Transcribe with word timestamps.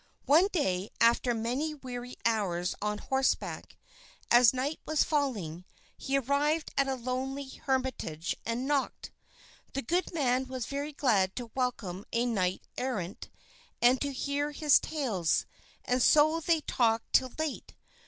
One 0.25 0.47
day, 0.51 0.89
after 0.99 1.31
many 1.35 1.75
weary 1.75 2.15
hours 2.25 2.73
on 2.81 2.97
horseback, 2.97 3.77
as 4.31 4.51
night 4.51 4.79
was 4.83 5.03
falling, 5.03 5.63
he 5.95 6.17
arrived 6.17 6.71
at 6.75 6.87
a 6.87 6.95
lonely 6.95 7.47
hermitage 7.67 8.35
and 8.43 8.65
knocked. 8.65 9.11
The 9.73 9.83
good 9.83 10.11
man 10.11 10.47
was 10.47 10.65
very 10.65 10.91
glad 10.91 11.35
to 11.35 11.51
welcome 11.53 12.07
a 12.11 12.25
knight 12.25 12.63
errant 12.79 13.29
and 13.79 14.01
to 14.01 14.11
hear 14.11 14.53
his 14.53 14.79
tales, 14.79 15.45
and 15.85 16.01
so 16.01 16.39
they 16.39 16.61
talked 16.61 17.13
till 17.13 17.33
late. 17.37 17.75